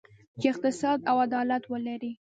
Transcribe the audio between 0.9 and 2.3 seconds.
او عدالت ولري.